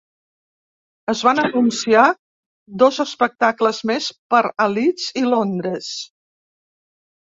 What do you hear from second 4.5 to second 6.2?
a Leeds i Londres.